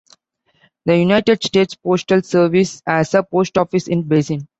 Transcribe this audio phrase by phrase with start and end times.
[0.83, 4.47] The United States Postal Service has a post office in Basin.